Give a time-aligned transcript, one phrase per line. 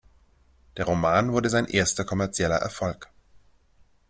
[0.77, 3.11] Der Roman wurde sein erster kommerzieller Erfolg.